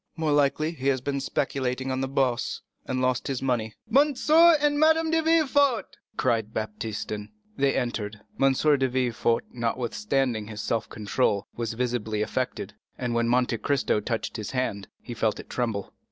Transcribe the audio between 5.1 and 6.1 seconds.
de Villefort,"